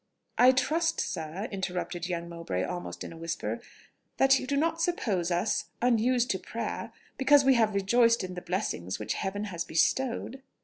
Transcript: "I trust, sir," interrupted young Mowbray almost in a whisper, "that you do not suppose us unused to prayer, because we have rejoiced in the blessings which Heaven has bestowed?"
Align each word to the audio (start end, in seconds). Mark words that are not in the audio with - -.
"I 0.39 0.51
trust, 0.51 0.99
sir," 0.99 1.47
interrupted 1.51 2.09
young 2.09 2.27
Mowbray 2.27 2.63
almost 2.63 3.03
in 3.03 3.13
a 3.13 3.17
whisper, 3.17 3.59
"that 4.17 4.39
you 4.39 4.47
do 4.47 4.57
not 4.57 4.81
suppose 4.81 5.29
us 5.29 5.65
unused 5.79 6.31
to 6.31 6.39
prayer, 6.39 6.91
because 7.19 7.45
we 7.45 7.53
have 7.53 7.75
rejoiced 7.75 8.23
in 8.23 8.33
the 8.33 8.41
blessings 8.41 8.97
which 8.97 9.13
Heaven 9.13 9.43
has 9.53 9.63
bestowed?" 9.63 10.41